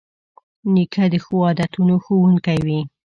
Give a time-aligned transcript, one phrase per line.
[0.73, 2.79] نیکه د ښو عادتونو ښوونکی وي.